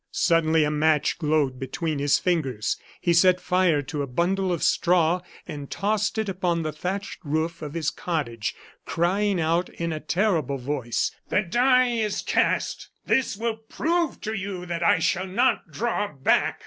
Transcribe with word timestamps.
Suddenly 0.09 0.63
a 0.63 0.71
match 0.71 1.19
glowed 1.19 1.59
between 1.59 1.99
his 1.99 2.17
fingers; 2.17 2.75
he 2.99 3.13
set 3.13 3.39
fire 3.39 3.83
to 3.83 4.01
a 4.01 4.07
bundle 4.07 4.51
of 4.51 4.63
straw 4.63 5.21
and 5.47 5.69
tossed 5.69 6.17
it 6.17 6.27
upon 6.27 6.63
the 6.63 6.71
thatched 6.71 7.19
roof 7.23 7.61
of 7.61 7.75
his 7.75 7.91
cottage, 7.91 8.55
crying 8.83 9.39
out 9.39 9.69
in 9.69 9.93
a 9.93 9.99
terrible 9.99 10.57
voice: 10.57 11.11
"The 11.29 11.43
die 11.43 11.89
is 11.91 12.23
cast! 12.23 12.89
This 13.05 13.37
will 13.37 13.57
prove 13.57 14.19
to 14.21 14.33
you 14.33 14.65
that 14.65 14.81
I 14.81 14.97
shall 14.97 15.27
not 15.27 15.69
draw 15.71 16.11
back!" 16.11 16.57